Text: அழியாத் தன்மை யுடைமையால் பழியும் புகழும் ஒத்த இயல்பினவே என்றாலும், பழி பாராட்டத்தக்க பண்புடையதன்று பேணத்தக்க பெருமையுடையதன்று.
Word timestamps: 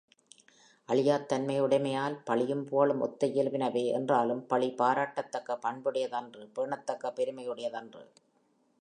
அழியாத் 0.89 1.27
தன்மை 1.27 1.61
யுடைமையால் 1.61 2.15
பழியும் 2.23 2.63
புகழும் 2.65 2.99
ஒத்த 2.99 3.27
இயல்பினவே 3.27 3.85
என்றாலும், 3.91 4.47
பழி 4.47 4.69
பாராட்டத்தக்க 4.71 5.59
பண்புடையதன்று 5.63 6.45
பேணத்தக்க 6.55 7.13
பெருமையுடையதன்று. 7.15 8.03